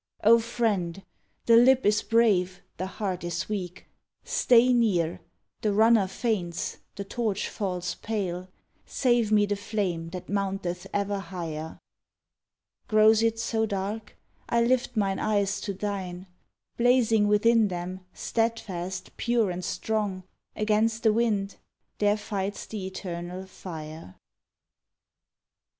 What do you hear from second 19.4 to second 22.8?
and strong, Against the wind there fights